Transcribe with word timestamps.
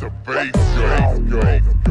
the 0.00 0.08
bass 0.24 0.50
go, 0.78 1.18
go, 1.28 1.60
go. 1.84 1.89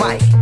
Mike. 0.00 0.39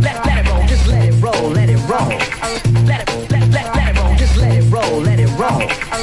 let, 0.00 0.26
let 0.26 0.44
it 0.44 0.50
roll, 0.50 0.66
just 0.66 0.86
let 0.86 1.08
it 1.08 1.14
roll, 1.22 1.50
let 1.50 1.68
it 1.68 1.78
roll. 1.88 2.08
Let 2.84 3.08
it, 3.08 3.30
let, 3.30 3.48
let, 3.50 3.74
let 3.74 3.96
it 3.96 4.00
roll, 4.00 4.14
just 4.16 4.36
let 4.36 4.52
it 4.52 4.64
roll, 4.70 5.00
let 5.00 5.18
it 5.18 5.28
roll. 5.38 5.95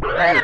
Yeah. 0.00 0.42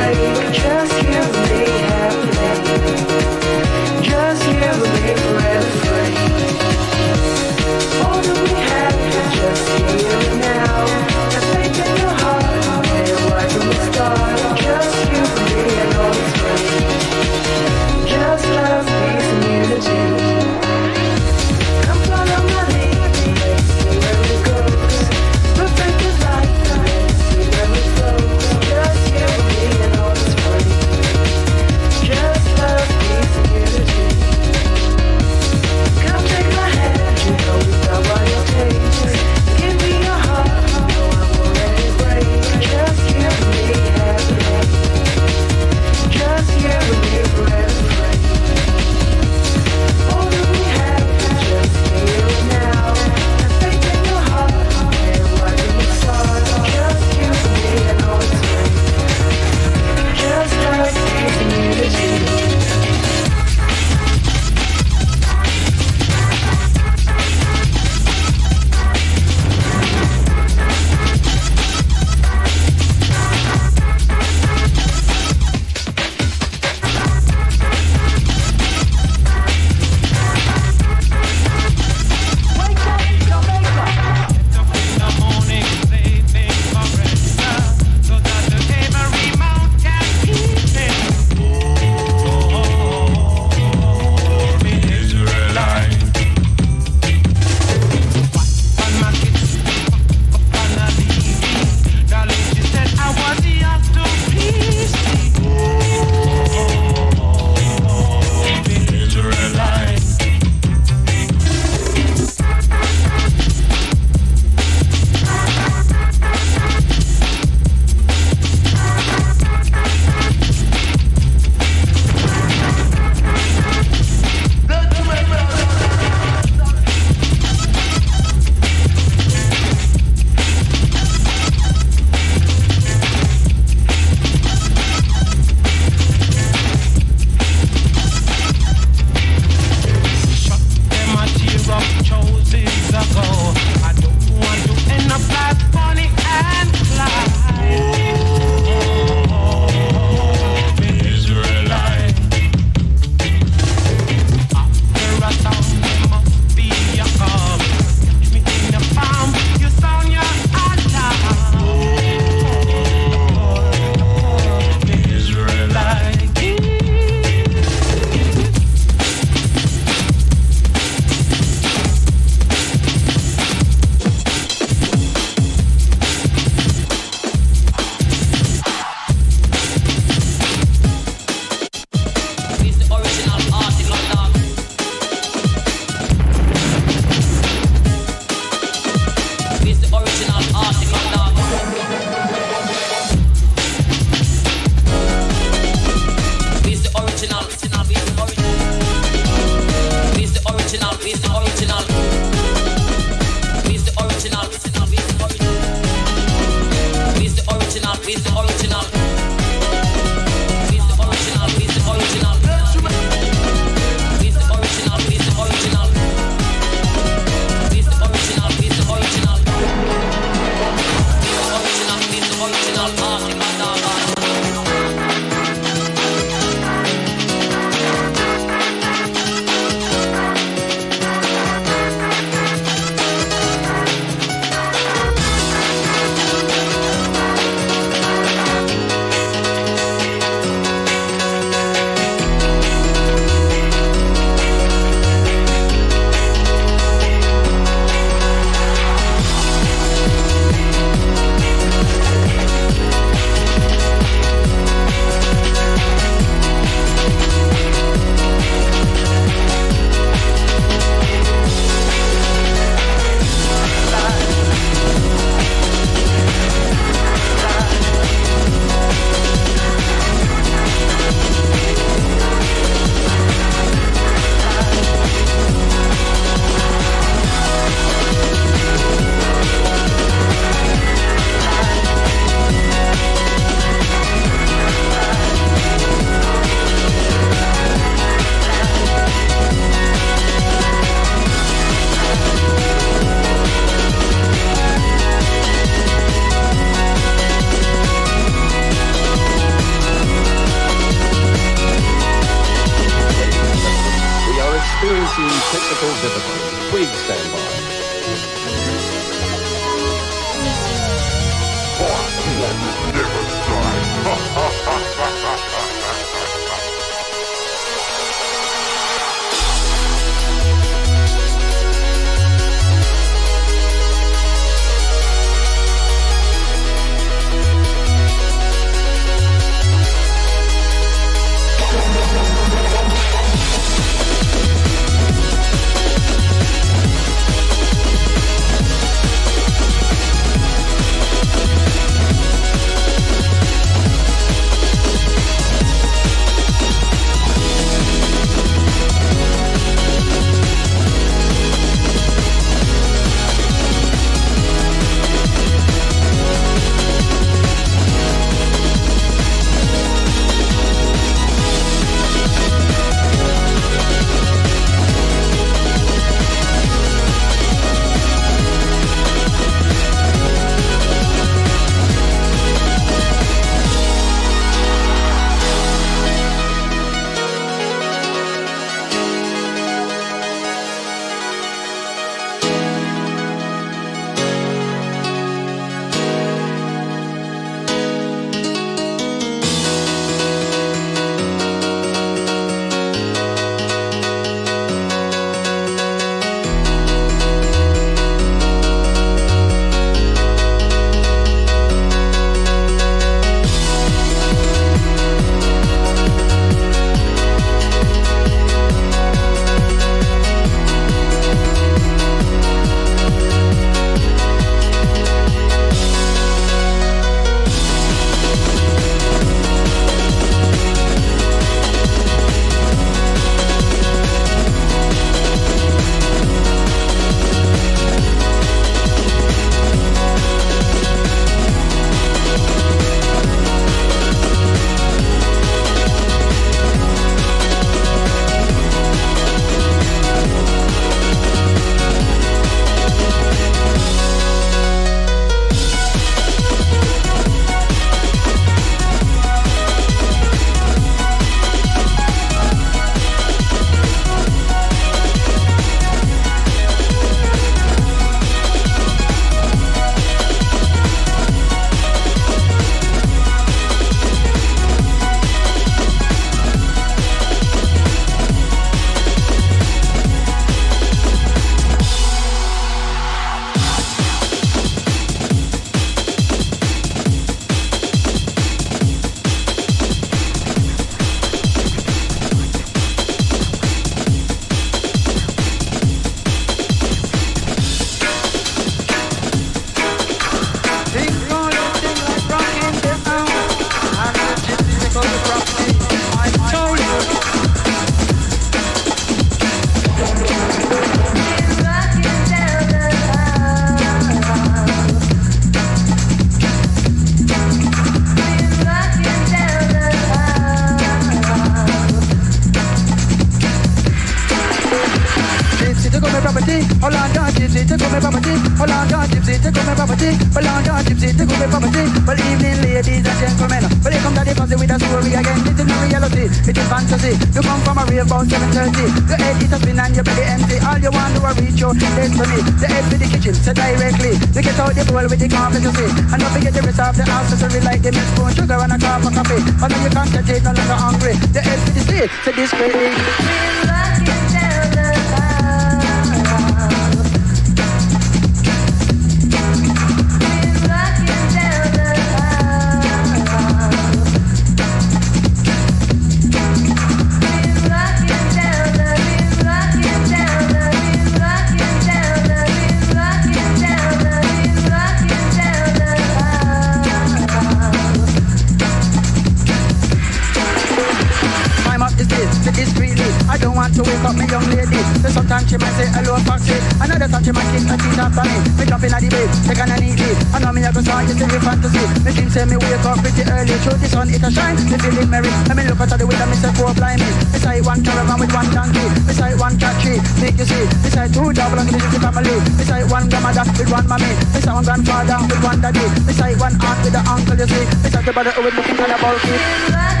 Might 575.91 576.03
say 576.03 576.03
hello 576.03 576.19
foxy. 576.23 576.55
Another 576.79 577.07
time 577.07 577.23
she 577.23 577.31
might 577.31 577.49
kick 577.51 577.67
a 577.67 577.75
teeth 577.75 577.99
after 577.99 578.23
me. 578.23 578.37
Me 578.57 578.63
jump 578.65 578.83
in 578.83 578.93
at 578.93 579.01
the 579.01 579.09
bed, 579.09 579.29
take 579.47 579.59
on 579.59 579.71
a 579.71 579.75
neatly. 579.79 580.11
I 580.33 580.39
know 580.39 580.51
me 580.51 580.63
I 580.63 580.71
go 580.71 580.81
start 580.81 581.07
just 581.07 581.21
every 581.21 581.39
fantasy. 581.39 581.83
Me 582.03 582.11
dream 582.13 582.29
say 582.29 582.45
me 582.45 582.57
wake 582.57 582.85
up 582.85 582.97
pretty 583.03 583.23
early. 583.27 583.55
Through 583.61 583.79
the 583.79 583.87
sun 583.87 584.09
it 584.09 584.23
a 584.23 584.29
shine, 584.31 584.55
me 584.55 584.77
feeling 584.77 585.09
merry. 585.09 585.31
I 585.49 585.53
me 585.53 585.63
look 585.67 585.79
out 585.79 585.91
the 585.91 586.05
window, 586.07 586.27
me 586.27 586.35
say 586.35 586.51
poor 586.55 586.73
blind 586.73 587.01
me. 587.01 587.09
Beside 587.31 587.63
one 587.65 587.83
caravan 587.83 588.17
with 588.19 588.33
one 588.33 588.49
donkey. 588.51 588.85
Beside 589.05 589.37
one 589.39 589.55
cat 589.59 589.75
tree, 589.81 589.99
make 590.21 590.37
you 590.39 590.47
see. 590.47 590.65
Beside 590.83 591.11
two 591.11 591.31
double 591.33 591.59
and 591.59 591.69
the 591.69 591.99
family. 591.99 592.35
Beside 592.57 592.87
one 592.89 593.05
grandmother 593.09 593.45
with 593.57 593.71
one 593.71 593.87
mommy. 593.87 594.11
Beside 594.31 594.55
one 594.55 594.65
grandfather 594.65 595.17
with 595.27 595.43
one 595.43 595.59
daddy. 595.59 595.85
Beside 596.07 596.37
one 596.39 596.55
aunt 596.55 596.79
with 596.83 596.95
a 596.95 597.01
uncle 597.03 597.37
you 597.37 597.47
see. 597.47 597.65
Beside 597.83 598.05
the 598.05 598.13
brother 598.13 598.33
is 598.35 598.53
looking 598.55 598.77
kind 598.77 598.93
of 598.95 598.99
bulky. 599.01 600.00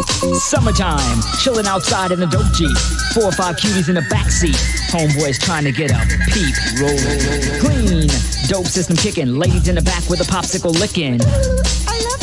Summertime, 0.00 1.20
chilling 1.40 1.66
outside 1.66 2.12
in 2.12 2.20
the 2.20 2.26
dope 2.26 2.50
Jeep. 2.52 2.76
Four 3.14 3.24
or 3.24 3.32
five 3.32 3.56
cuties 3.56 3.88
in 3.88 3.94
the 3.94 4.00
backseat. 4.02 4.56
Homeboys 4.90 5.38
trying 5.40 5.64
to 5.64 5.72
get 5.72 5.90
a 5.90 6.00
peep. 6.32 6.54
Roll, 6.80 6.96
clean. 7.60 8.08
Dope 8.48 8.66
system 8.66 8.96
kicking. 8.96 9.38
Ladies 9.38 9.68
in 9.68 9.74
the 9.74 9.82
back 9.82 10.08
with 10.08 10.20
a 10.20 10.24
popsicle 10.24 10.72
licking. 10.72 11.20
I 11.22 12.00
love 12.10 12.21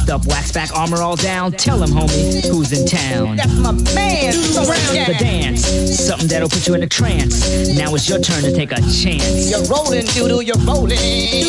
you, 0.00 0.06
Doo 0.06 0.12
Buffed 0.12 0.26
up, 0.26 0.26
wax 0.26 0.52
back, 0.52 0.76
armor 0.76 1.02
all 1.02 1.16
down. 1.16 1.52
Tell 1.52 1.82
him, 1.82 1.90
homie, 1.90 2.46
who's 2.48 2.72
in 2.72 2.86
town. 2.86 3.36
That's 3.36 3.54
my 3.54 3.72
man. 3.94 4.32
The 4.32 5.16
dance, 5.18 5.64
something 5.66 6.28
that'll 6.28 6.48
put 6.48 6.66
you 6.66 6.74
in 6.74 6.82
a 6.82 6.86
trance. 6.86 7.76
Now 7.76 7.94
it's 7.94 8.08
your 8.08 8.18
turn 8.20 8.42
to 8.42 8.52
take 8.52 8.72
a 8.72 8.80
chance. 8.80 9.50
You're 9.50 9.64
rolling, 9.64 10.06
doodle, 10.06 10.42
you're 10.42 10.56
rolling. 10.58 10.98
You 10.98 11.40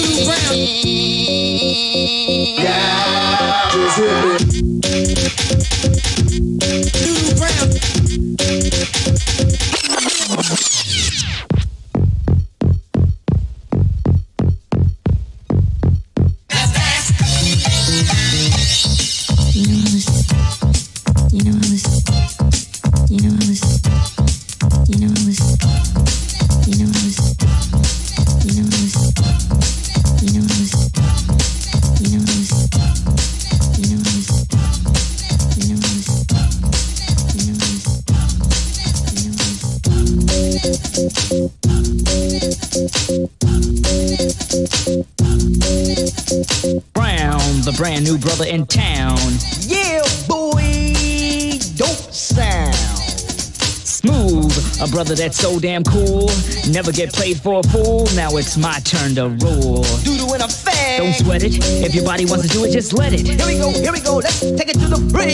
brother 54.91 55.15
that's 55.15 55.37
so 55.37 55.59
damn 55.59 55.83
cool. 55.83 56.29
Never 56.69 56.91
get 56.91 57.13
played 57.13 57.39
for 57.41 57.59
a 57.59 57.63
fool. 57.63 58.05
Now 58.15 58.35
it's 58.37 58.57
my 58.57 58.79
turn 58.79 59.15
to 59.15 59.29
rule. 59.29 59.83
Doodle 60.03 60.33
in 60.35 60.41
a 60.41 60.47
fag. 60.47 60.97
Don't 60.97 61.13
sweat 61.13 61.43
it. 61.43 61.53
If 61.83 61.95
your 61.95 62.05
body 62.05 62.25
wants 62.25 62.47
to 62.47 62.51
do 62.51 62.65
it, 62.65 62.71
just 62.71 62.93
let 62.93 63.13
it. 63.13 63.25
Here 63.25 63.47
we 63.47 63.57
go, 63.57 63.71
here 63.71 63.91
we 63.91 64.01
go. 64.01 64.17
Let's 64.17 64.41
take 64.41 64.69
it 64.69 64.79
to 64.79 64.87
the 64.87 64.99
bridge. 65.11 65.31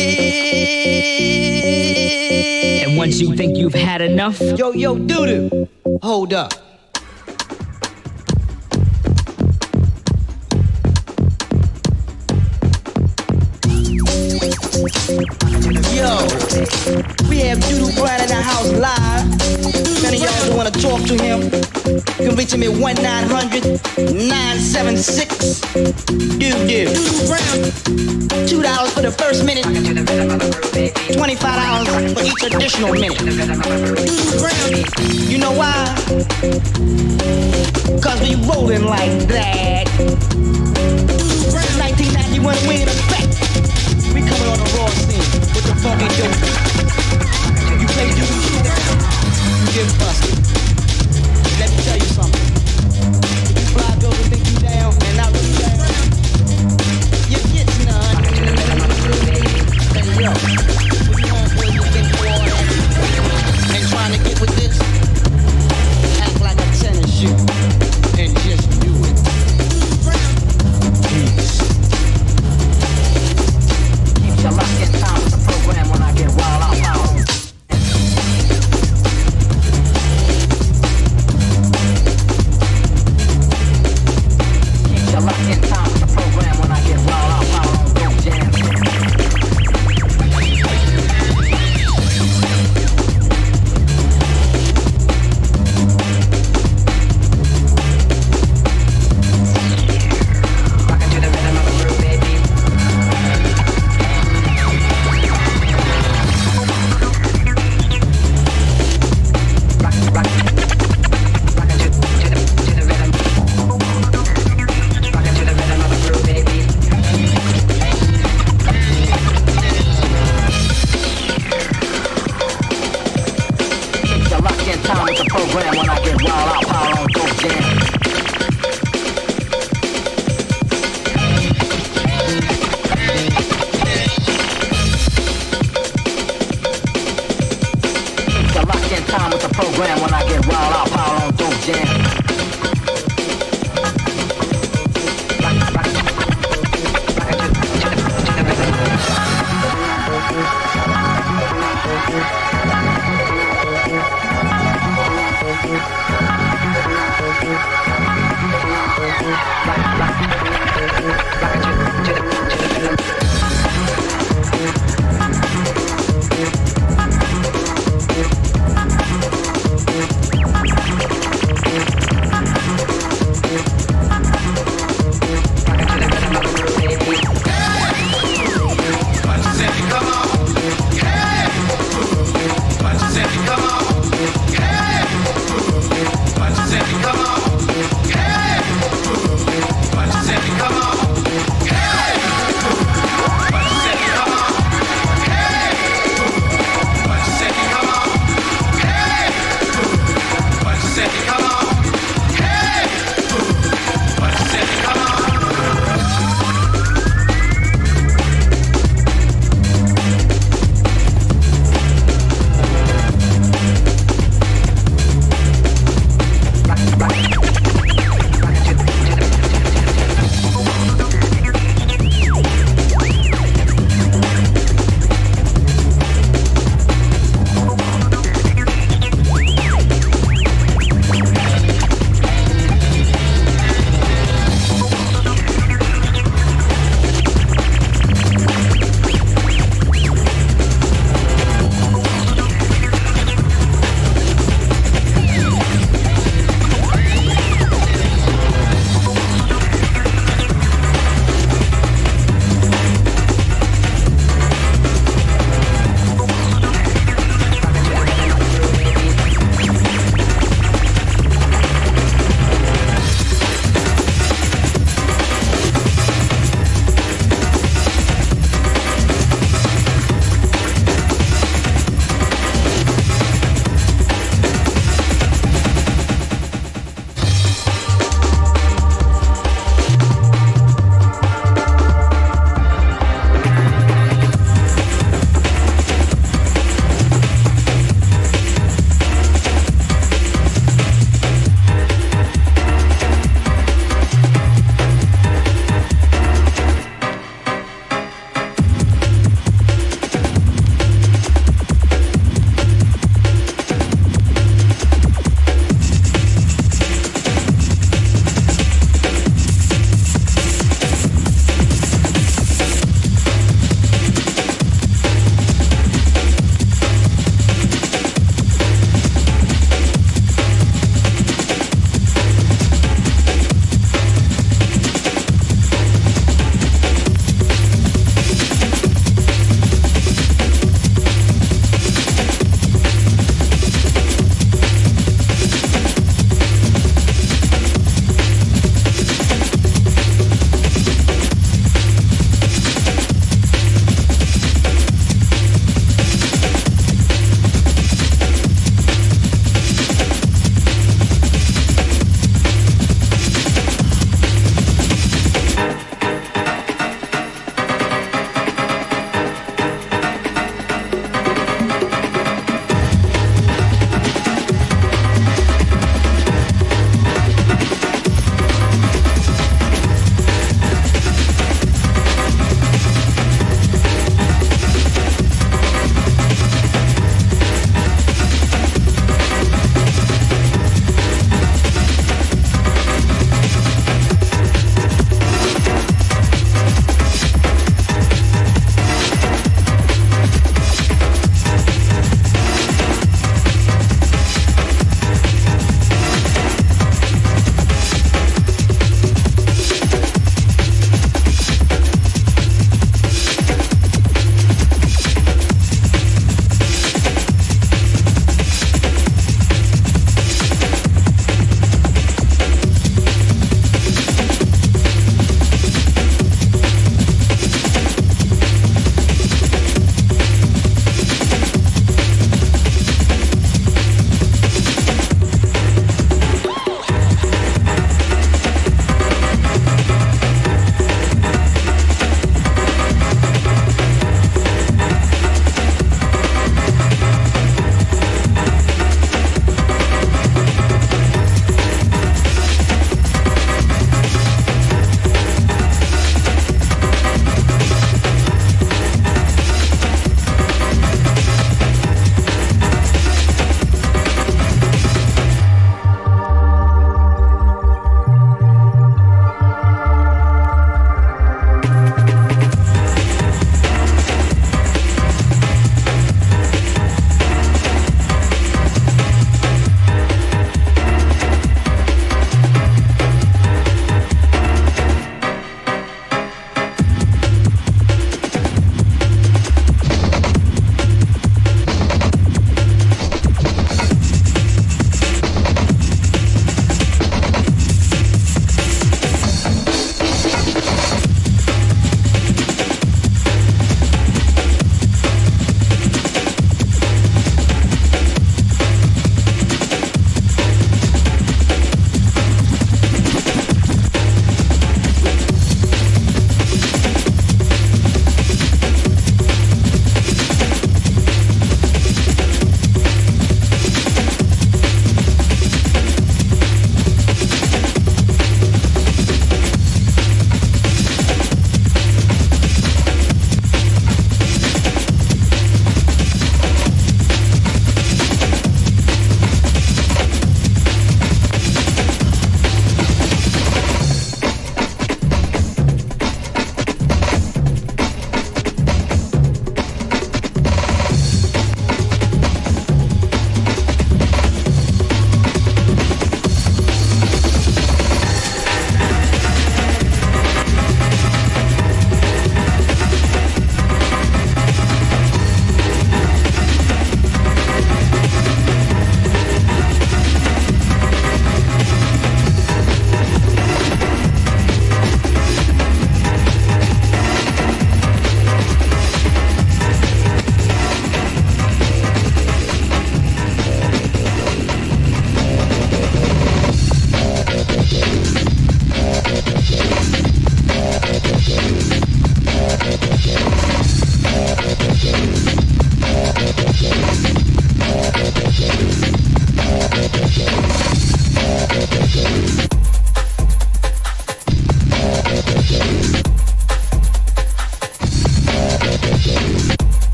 And 2.87 2.97
once 2.97 3.19
you 3.19 3.35
think 3.35 3.57
you've 3.57 3.73
had 3.73 4.01
enough, 4.01 4.39
Yo, 4.39 4.71
yo, 4.71 4.95
doodoo. 4.95 5.67
Hold 6.01 6.33
up. 6.33 6.53
Yo, 15.97 16.21
we 17.29 17.39
have 17.39 17.57
Doodoo 17.59 17.86
you 22.39 22.45
can 22.45 22.59
reach 22.61 22.69
him 22.69 22.75
at 22.75 22.81
1 22.81 22.95
900 22.95 23.63
976 23.97 25.61
Brown. 27.27 27.57
Two 28.47 28.61
dollars 28.61 28.93
for 28.93 29.01
the 29.01 29.11
first 29.17 29.43
minute, 29.43 29.63
twenty-five 31.13 31.85
dollars 31.85 32.13
for 32.13 32.21
each 32.23 32.43
additional 32.43 32.93
minute. 32.93 33.19
You 35.29 35.37
know 35.39 35.51
why? 35.51 35.73
Cause 38.01 38.21
we 38.21 38.35
rolling 38.45 38.85
like 38.85 39.27
that. 39.29 39.87
1991 41.79 42.55
we 42.67 42.81
in 42.81 42.87
effect. 42.87 43.33
We 44.13 44.21
coming 44.21 44.47
on 44.47 44.59
the 44.59 44.65
raw 44.77 44.87
scene 44.87 45.25
with 45.55 45.65
the 45.65 45.73
funky 45.81 46.07
dope. 46.17 46.37
You 47.81 47.87
play 47.87 48.09
do 48.13 48.21
you 48.21 49.73
get 49.73 49.87
busted. 49.99 50.56
Let 51.59 51.71
me 51.71 51.77
tell 51.83 51.97
you 51.97 52.05
something. 52.05 52.47
If 53.49 53.57
you 53.57 53.65
fly 53.73 53.95
girls 53.99 54.17
who 54.17 54.23
think 54.29 54.45
you 54.47 54.59
down 54.59 54.93
and 54.93 55.17
you 57.29 57.39
get 57.51 57.67
none. 57.85 58.17
And 59.97 60.05
yo, 60.21 60.31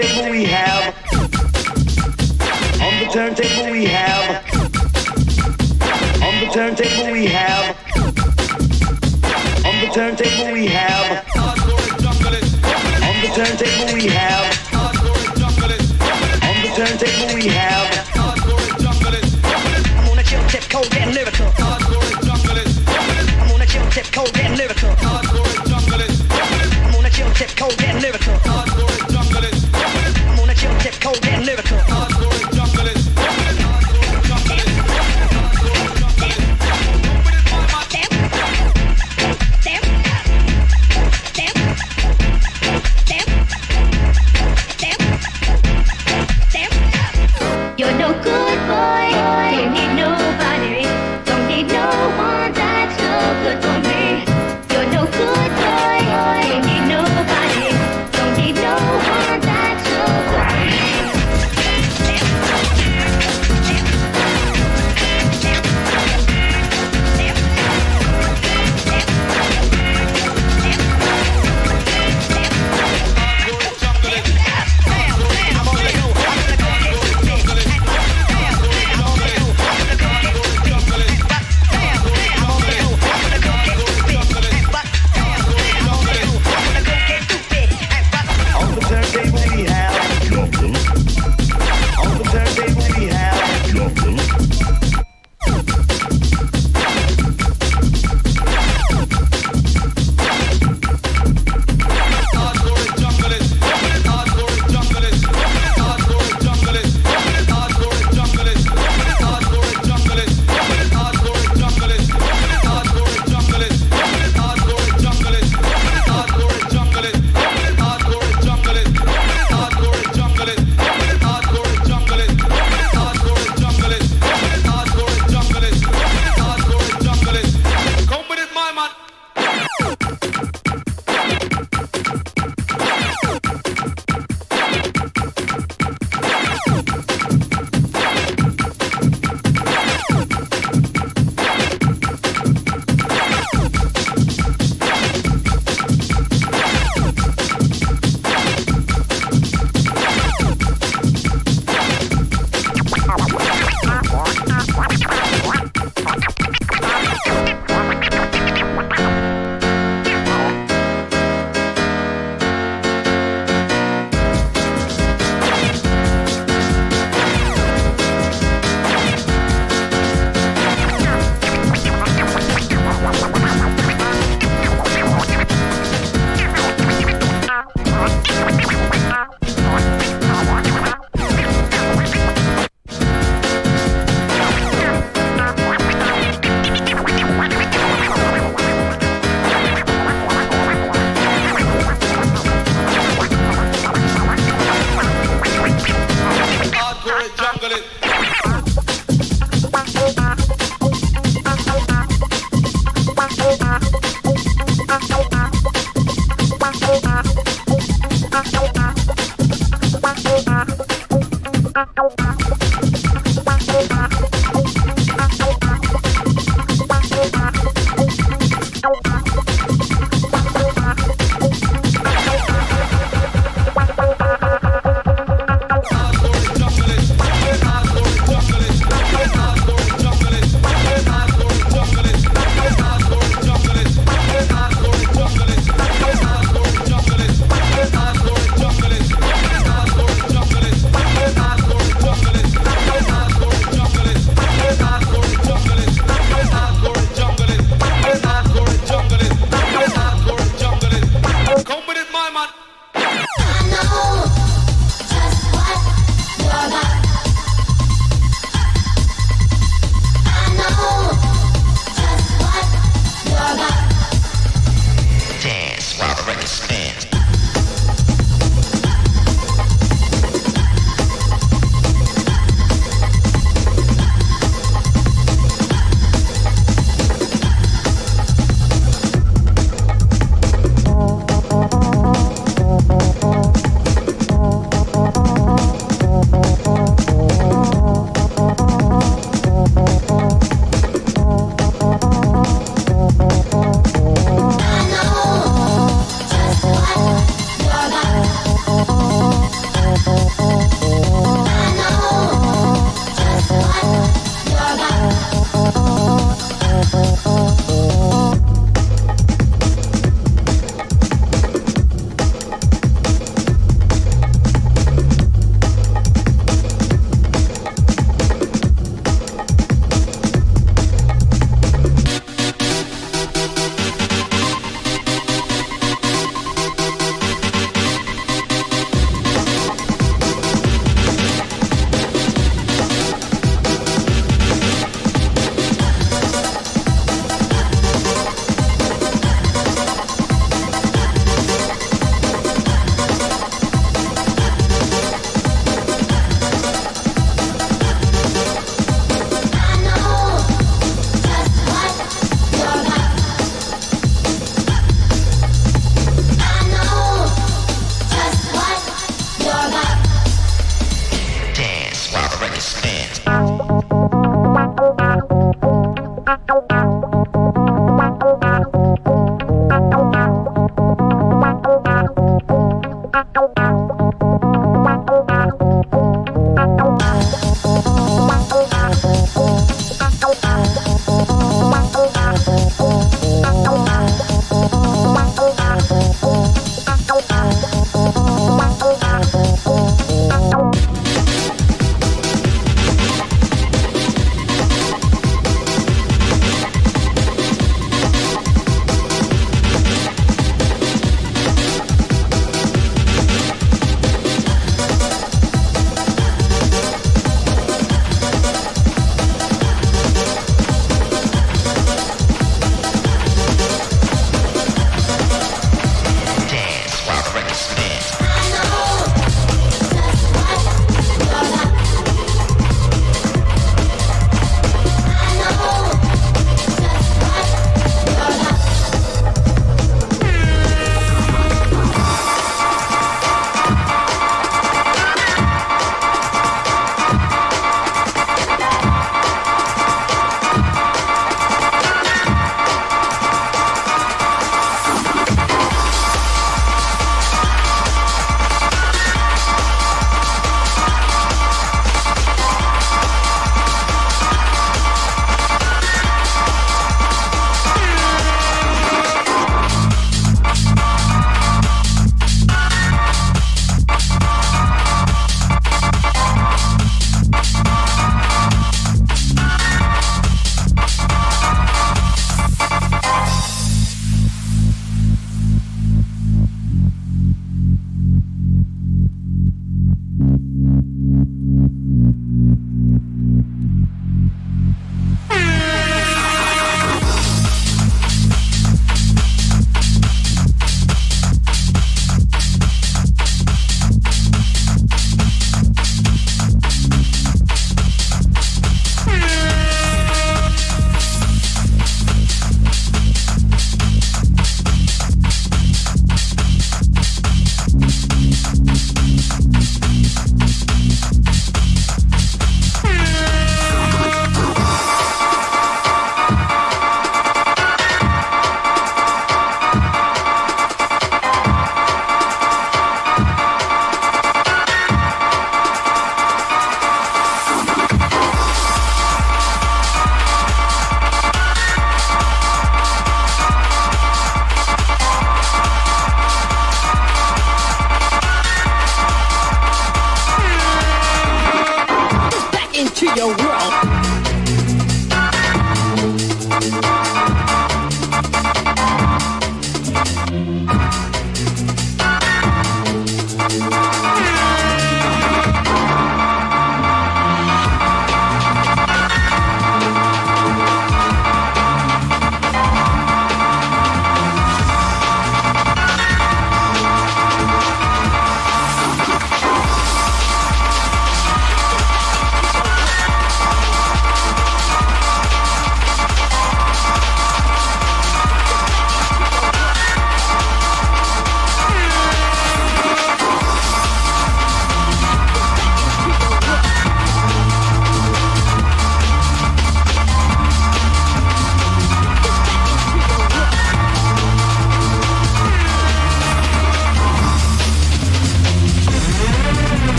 On 0.00 0.27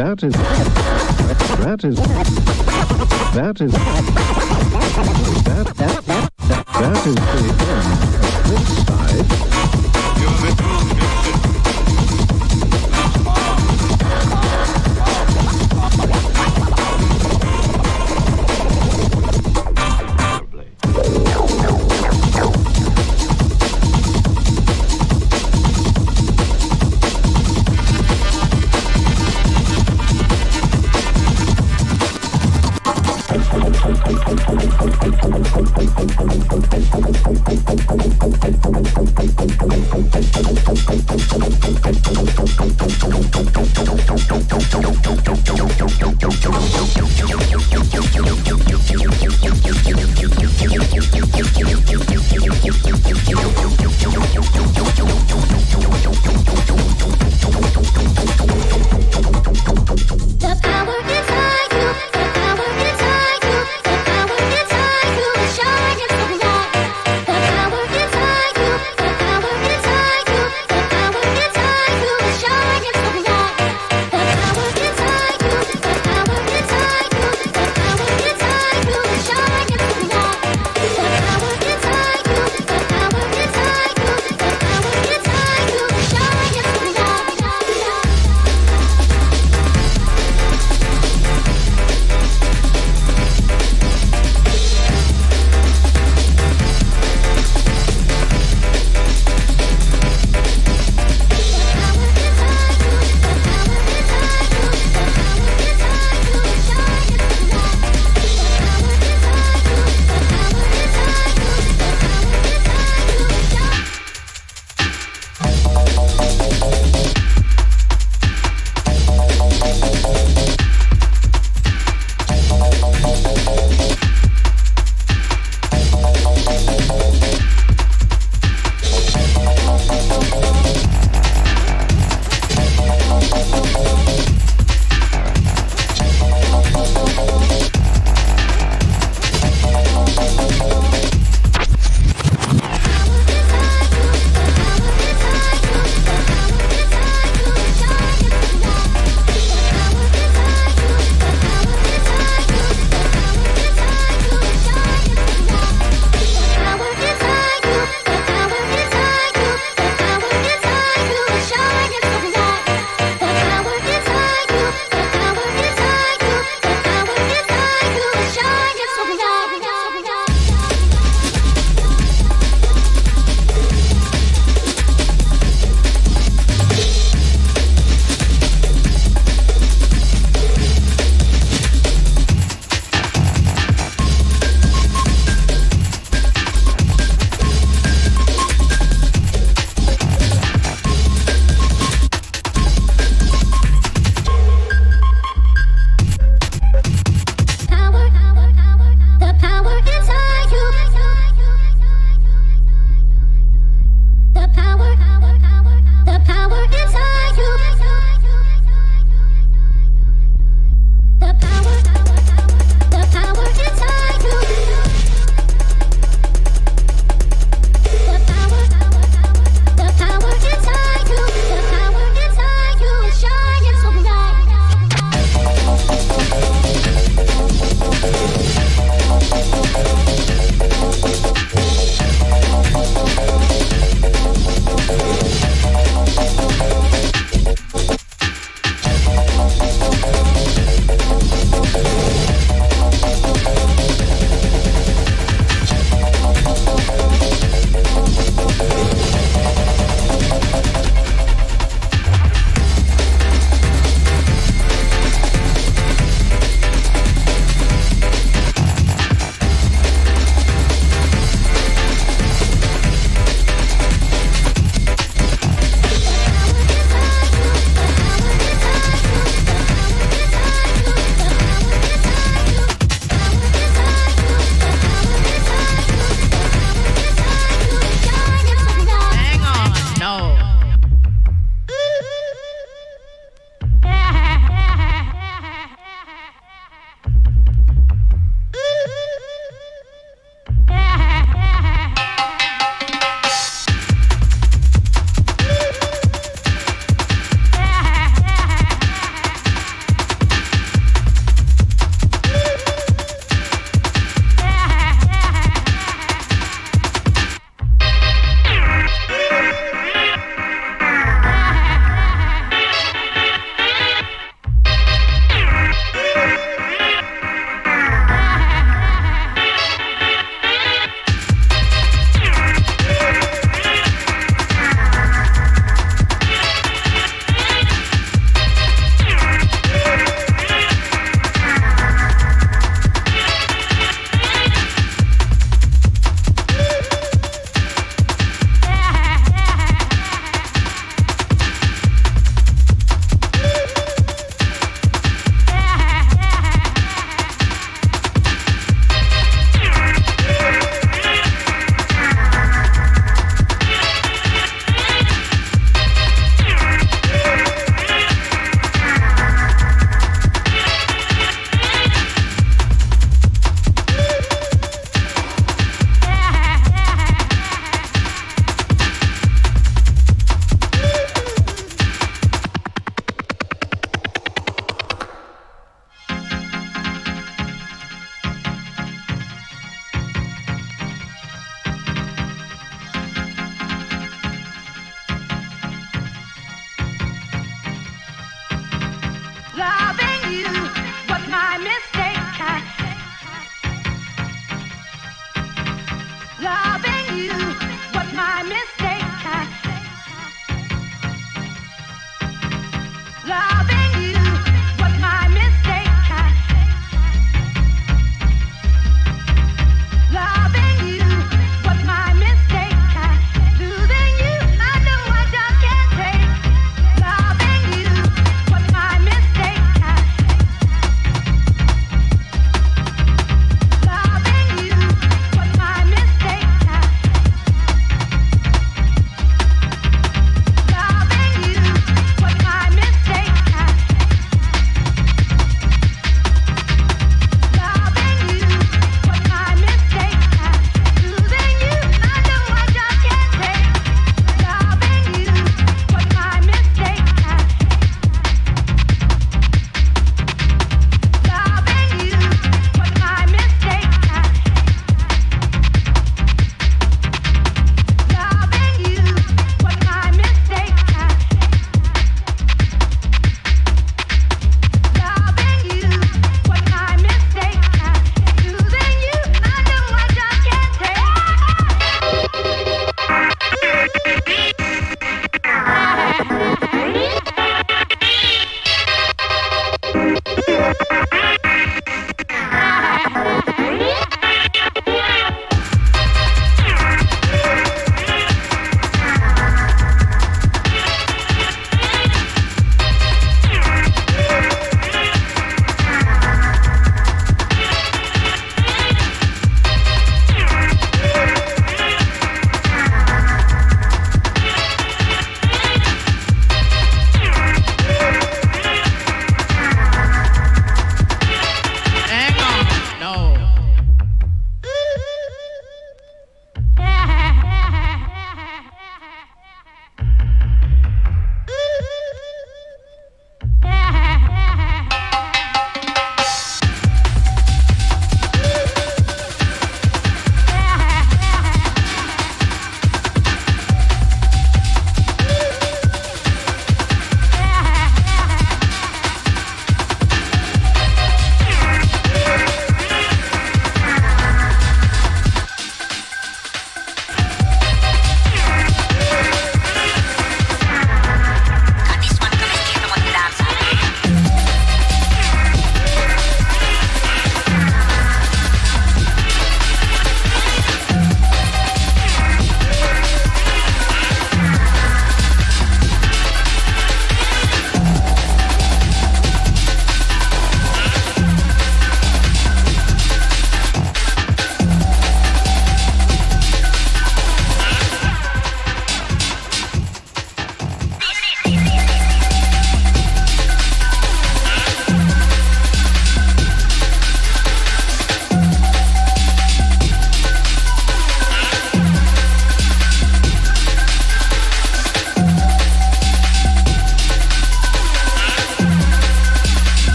That 0.00 0.22
is 0.22 0.32
that 1.60 1.84
is 1.84 1.96
that 3.34 3.60
is 3.60 3.72
that 5.42 5.66
that 5.76 6.04
that, 6.06 6.66
that 6.72 7.06
is 7.06 7.14
the 7.14 7.20
end 7.50 8.14
of 8.16 8.32
this 8.48 8.66
side. 8.86 9.28
You 10.20 10.26
have 10.26 10.44
improved 10.48 11.49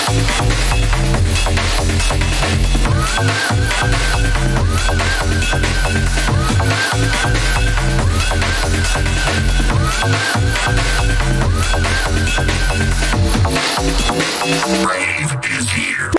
Rave 0.08 0.16
is 15.44 15.70
here. 15.70 16.10